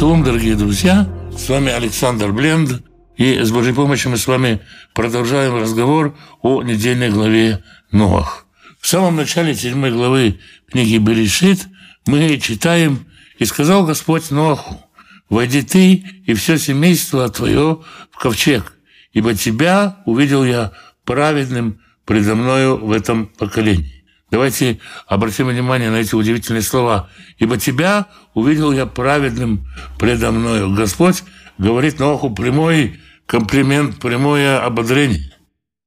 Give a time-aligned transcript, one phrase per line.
[0.00, 1.06] Шалом, дорогие друзья!
[1.36, 2.82] С вами Александр Бленд.
[3.18, 4.60] И с Божьей помощью мы с вами
[4.94, 8.46] продолжаем разговор о недельной главе Ноах.
[8.80, 10.40] В самом начале седьмой главы
[10.72, 11.68] книги Берешит
[12.06, 13.00] мы читаем
[13.38, 14.82] «И сказал Господь Ноаху,
[15.28, 18.72] войди ты и все семейство твое в ковчег,
[19.12, 20.72] ибо тебя увидел я
[21.04, 23.99] праведным предо мною в этом поколении».
[24.30, 27.10] Давайте обратим внимание на эти удивительные слова.
[27.38, 29.66] «Ибо тебя увидел я праведным
[29.98, 30.72] предо мною».
[30.72, 31.24] Господь
[31.58, 35.32] говорит Ноху прямой комплимент, прямое ободрение.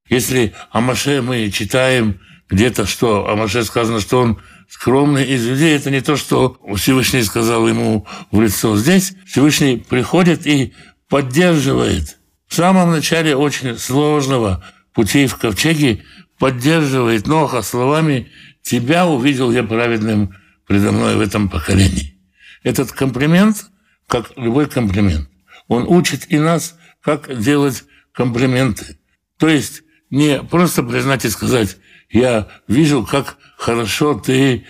[0.09, 2.19] Если о Маше мы читаем
[2.49, 7.23] где-то, что о Маше сказано, что он скромный из людей, это не то, что Всевышний
[7.23, 8.75] сказал ему в лицо.
[8.75, 10.73] Здесь Всевышний приходит и
[11.07, 12.17] поддерживает.
[12.47, 14.63] В самом начале очень сложного
[14.93, 16.03] пути в ковчеге
[16.43, 18.29] поддерживает Ноха словами
[18.61, 20.35] «Тебя увидел я праведным
[20.67, 22.19] предо мной в этом поколении».
[22.63, 23.67] Этот комплимент,
[24.07, 25.29] как любой комплимент,
[25.69, 28.97] он учит и нас, как делать комплименты.
[29.37, 31.77] То есть не просто признать и сказать
[32.09, 34.65] «Я вижу, как хорошо ты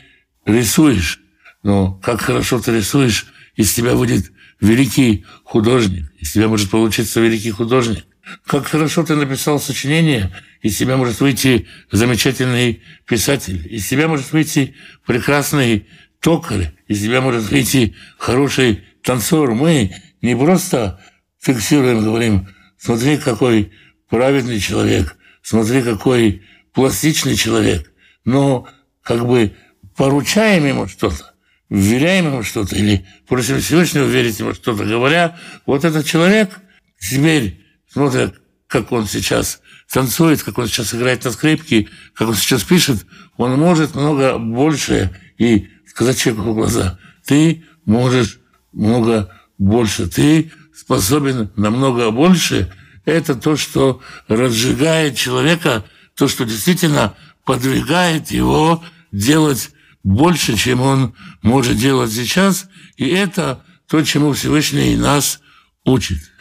[0.45, 1.21] рисуешь»,
[1.63, 7.49] но как хорошо ты рисуешь, из тебя будет великий художник, из тебя может получиться великий
[7.49, 8.05] художник.
[8.45, 14.75] Как хорошо ты написал сочинение, из тебя может выйти замечательный писатель, из тебя может выйти
[15.05, 15.87] прекрасный
[16.21, 19.53] токарь, из тебя может выйти хороший танцор.
[19.53, 21.01] Мы не просто
[21.41, 23.73] фиксируем, говорим, смотри, какой
[24.09, 27.91] праведный человек, смотри, какой пластичный человек,
[28.23, 28.67] но
[29.01, 29.53] как бы
[29.97, 31.33] поручаем ему что-то,
[31.69, 36.57] вверяем ему что-то или просим Всевышнего верить ему что-то, говоря, вот этот человек
[36.97, 37.62] теперь
[37.93, 38.33] смотря
[38.67, 43.05] как он сейчас танцует, как он сейчас играет на скрипке, как он сейчас пишет,
[43.37, 48.39] он может много больше и сказать человеку в глаза, ты можешь
[48.71, 52.73] много больше, ты способен намного больше.
[53.05, 55.85] Это то, что разжигает человека,
[56.15, 57.15] то, что действительно
[57.45, 59.69] подвигает его делать
[60.03, 61.13] больше, чем он
[61.43, 62.67] может делать сейчас.
[62.97, 65.41] И это то, чему Всевышний нас
[65.85, 66.32] учит.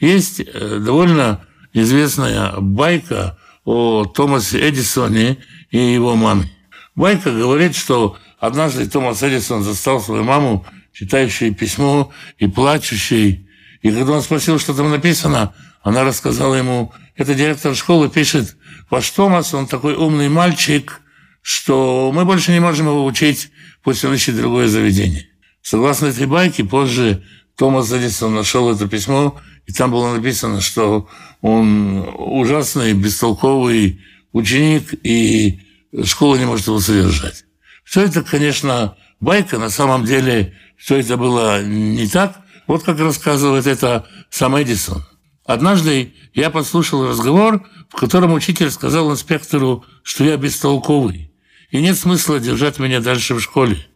[0.00, 5.38] Есть э, довольно известная байка о Томасе Эдисоне
[5.70, 6.50] и его маме.
[6.94, 13.48] Байка говорит, что однажды Томас Эдисон застал свою маму, читающей письмо и плачущей.
[13.82, 18.56] И когда он спросил, что там написано, она рассказала ему, это директор школы пишет,
[18.90, 21.00] ваш Томас, он такой умный мальчик,
[21.42, 23.50] что мы больше не можем его учить,
[23.82, 25.28] пусть он ищет другое заведение.
[25.62, 27.24] Согласно этой байке, позже
[27.56, 29.38] Томас Эдисон нашел это письмо
[29.68, 31.08] и там было написано, что
[31.42, 34.00] он ужасный, бестолковый
[34.32, 35.60] ученик, и
[36.04, 37.44] школа не может его содержать.
[37.84, 42.40] Все это, конечно, байка, на самом деле все это было не так.
[42.66, 45.04] Вот как рассказывает это сам Эдисон.
[45.44, 51.30] Однажды я послушал разговор, в котором учитель сказал инспектору, что я бестолковый,
[51.70, 53.86] и нет смысла держать меня дальше в школе.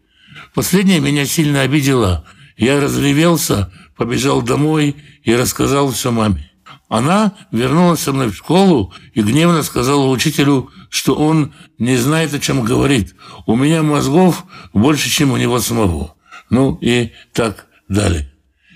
[0.54, 2.26] Последнее меня сильно обидело.
[2.56, 6.50] Я разревелся, побежал домой и рассказал все маме.
[6.88, 12.38] Она вернулась со мной в школу и гневно сказала учителю, что он не знает, о
[12.38, 13.14] чем говорит.
[13.46, 16.16] У меня мозгов больше, чем у него самого.
[16.50, 18.30] Ну и так далее.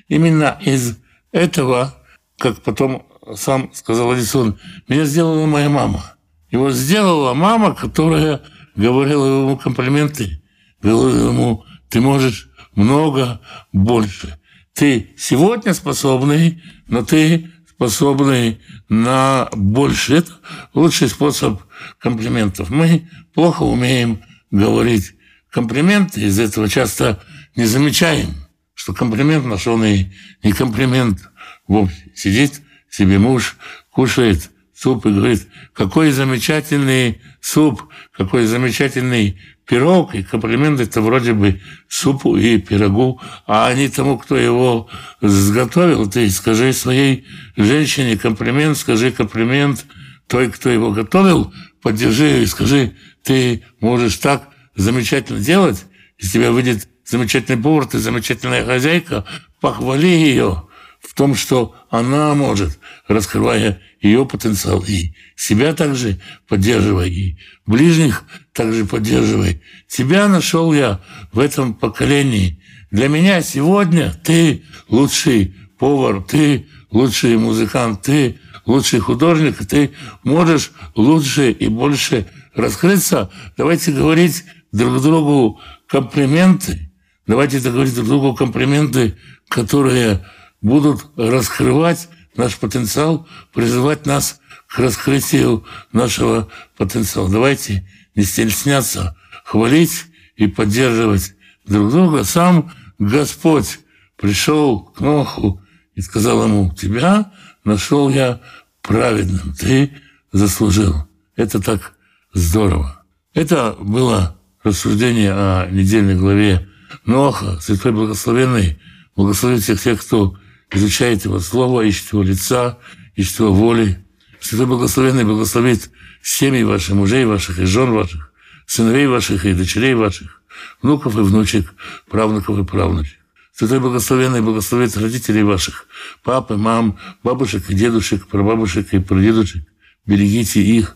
[0.08, 0.97] Именно из
[1.31, 1.94] этого,
[2.38, 4.58] как потом сам сказал Эдисон,
[4.88, 6.16] меня сделала моя мама.
[6.50, 8.41] Его сделала мама, которая
[8.76, 10.43] говорила ему комплименты,
[10.81, 12.46] говорила ему, ты можешь
[12.76, 13.41] много
[13.72, 14.38] больше.
[14.72, 20.16] Ты сегодня способный, но ты способный на больше.
[20.16, 20.32] Это
[20.75, 21.62] лучший способ
[21.98, 22.70] комплиментов.
[22.70, 25.14] Мы плохо умеем говорить
[25.50, 27.22] комплименты, из этого часто
[27.56, 28.34] не замечаем,
[28.75, 30.12] что комплимент наш, он и
[30.43, 31.31] не комплимент
[31.66, 32.12] вовсе.
[32.14, 32.60] Сидит
[32.91, 33.56] себе муж,
[33.91, 41.61] кушает суп и говорит, какой замечательный суп, какой замечательный пирог, и комплимент это вроде бы
[41.89, 44.89] супу и пирогу, а не тому, кто его
[45.21, 46.09] сготовил.
[46.09, 47.27] Ты скажи своей
[47.57, 49.85] женщине комплимент, скажи комплимент
[50.29, 51.53] той, кто его готовил,
[51.83, 55.85] поддержи и скажи, ты можешь так замечательно делать,
[56.19, 59.25] из тебя выйдет замечательный повар, ты замечательная хозяйка,
[59.61, 60.66] похвали ее
[61.06, 68.85] в том, что она может, раскрывая ее потенциал, и себя также поддерживая, и ближних также
[68.85, 69.62] поддерживай.
[69.88, 71.00] Тебя нашел я
[71.32, 72.61] в этом поколении.
[72.91, 79.93] Для меня сегодня ты лучший повар, ты лучший музыкант, ты лучший художник, ты
[80.25, 83.31] можешь лучше и больше раскрыться.
[83.56, 86.91] Давайте говорить друг другу комплименты.
[87.26, 89.17] Давайте говорить друг другу комплименты,
[89.49, 90.25] которые
[90.67, 97.31] будут раскрывать наш потенциал, призывать нас к раскрытию нашего потенциала.
[97.31, 101.35] Давайте не стесняться хвалить и поддерживать
[101.67, 102.25] друг друга.
[102.25, 103.79] Сам Господь
[104.17, 105.63] пришел к Ноху
[105.95, 107.33] и сказал ему, тебя
[107.65, 108.41] нашел я
[108.83, 109.93] праведным, ты
[110.33, 111.07] заслужил.
[111.37, 111.95] Это так
[112.33, 113.05] здорово.
[113.35, 116.69] Это было рассуждение о недельной главе
[117.05, 118.81] Ноха, Святой Благословенный,
[119.15, 120.37] благословит всех кто
[120.73, 122.79] изучает Его Слово, ищет Его лица,
[123.15, 124.05] ищет Его воли.
[124.41, 125.91] Святой Благословенный благословит
[126.23, 128.33] семьи ваших, мужей ваших и жен ваших,
[128.67, 130.43] сыновей ваших и дочерей ваших,
[130.83, 131.73] внуков и внучек,
[132.09, 133.19] правнуков и правнучек.
[133.53, 135.87] Святой Благословенный благословит родителей ваших,
[136.23, 139.67] папы, мам, бабушек и дедушек, прабабушек и прадедушек.
[140.05, 140.95] Берегите их.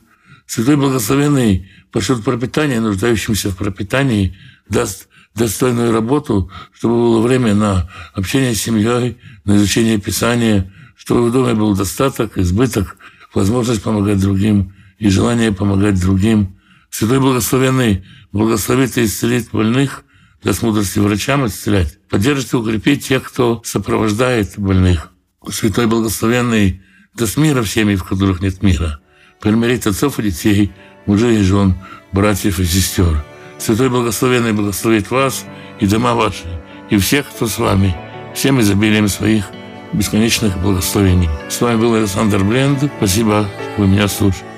[0.50, 4.36] Святой Благословенный пошлет пропитание нуждающимся в пропитании,
[4.68, 5.06] даст
[5.36, 11.54] достойную работу, чтобы было время на общение с семьей, на изучение Писания, чтобы в доме
[11.54, 12.96] был достаток, избыток,
[13.32, 16.58] возможность помогать другим и желание помогать другим.
[16.90, 20.02] Святой Благословенный благословит и исцелит больных,
[20.42, 25.12] даст мудрости врачам исцелять, поддержит и укрепит тех, кто сопровождает больных.
[25.48, 26.82] Святой Благословенный
[27.14, 28.98] даст мира в семьи, в которых нет мира,
[29.40, 30.72] примирит отцов и детей,
[31.06, 31.74] мужей и жен,
[32.12, 33.24] братьев и сестер–
[33.60, 35.44] Святой Благословенный благословит вас
[35.80, 36.44] и дома ваши,
[36.88, 37.94] и всех, кто с вами,
[38.34, 39.44] всем изобилием своих
[39.92, 41.28] бесконечных благословений.
[41.50, 42.90] С вами был Александр Бленд.
[42.96, 44.49] Спасибо, что вы меня слушали.